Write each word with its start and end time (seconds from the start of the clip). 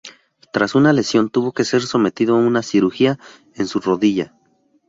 Tras 0.51 0.73
una 0.73 0.93
lesión, 0.93 1.29
tuvo 1.29 1.51
que 1.53 1.63
ser 1.63 1.83
sometido 1.83 2.33
a 2.35 2.39
una 2.39 2.63
cirugía 2.63 3.19
en 3.53 3.67
su 3.67 3.79
rodilla. 3.79 4.33